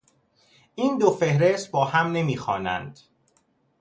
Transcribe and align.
این 0.75 0.97
دو 0.97 1.11
فهرست 1.11 1.71
با 1.71 1.85
هم 1.85 2.11
نمیخوانند. 2.11 2.99